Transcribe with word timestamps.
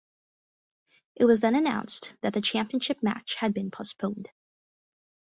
It 1.15 1.25
was 1.25 1.41
then 1.41 1.53
announced 1.53 2.15
that 2.21 2.33
the 2.33 2.41
championship 2.41 3.03
match 3.03 3.35
had 3.35 3.53
been 3.53 3.69
postponed. 3.69 4.31